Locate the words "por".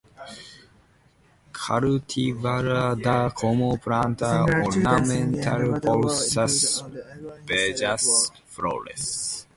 5.79-6.09